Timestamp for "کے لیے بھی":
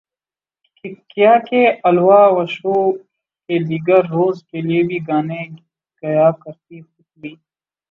4.49-4.97